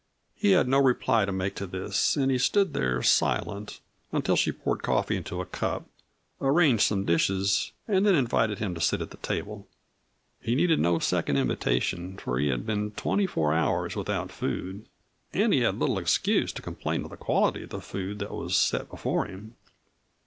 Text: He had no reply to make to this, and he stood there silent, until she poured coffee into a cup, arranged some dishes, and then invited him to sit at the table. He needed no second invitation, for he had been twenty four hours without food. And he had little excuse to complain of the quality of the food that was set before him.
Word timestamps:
He 0.33 0.53
had 0.53 0.67
no 0.67 0.79
reply 0.79 1.25
to 1.25 1.31
make 1.31 1.53
to 1.57 1.67
this, 1.67 2.15
and 2.15 2.31
he 2.31 2.39
stood 2.39 2.73
there 2.73 3.03
silent, 3.03 3.81
until 4.11 4.35
she 4.35 4.51
poured 4.51 4.81
coffee 4.81 5.15
into 5.15 5.41
a 5.41 5.45
cup, 5.45 5.85
arranged 6.41 6.81
some 6.81 7.05
dishes, 7.05 7.71
and 7.87 8.03
then 8.03 8.15
invited 8.15 8.57
him 8.57 8.73
to 8.73 8.81
sit 8.81 8.99
at 9.01 9.11
the 9.11 9.17
table. 9.17 9.67
He 10.41 10.55
needed 10.55 10.79
no 10.79 10.97
second 10.97 11.37
invitation, 11.37 12.17
for 12.17 12.39
he 12.39 12.47
had 12.47 12.65
been 12.65 12.93
twenty 12.93 13.27
four 13.27 13.53
hours 13.53 13.95
without 13.95 14.31
food. 14.31 14.87
And 15.33 15.53
he 15.53 15.59
had 15.59 15.77
little 15.77 15.99
excuse 15.99 16.51
to 16.53 16.63
complain 16.63 17.03
of 17.03 17.11
the 17.11 17.15
quality 17.17 17.61
of 17.65 17.69
the 17.69 17.79
food 17.79 18.17
that 18.17 18.33
was 18.33 18.55
set 18.55 18.89
before 18.89 19.25
him. 19.27 19.55